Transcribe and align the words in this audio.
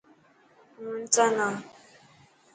هون 0.75 0.95
انسان 1.01 1.31
هان. 1.41 1.55